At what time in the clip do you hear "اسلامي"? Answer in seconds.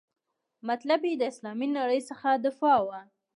1.31-1.67